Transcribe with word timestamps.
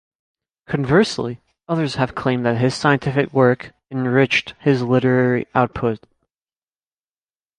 Conversely, 0.65 1.41
others 1.67 1.93
have 1.93 2.15
claimed 2.15 2.43
that 2.43 2.57
his 2.57 2.73
scientific 2.73 3.31
work 3.31 3.71
enriched 3.91 4.55
his 4.59 4.81
literary 4.81 5.45
output. 5.53 6.07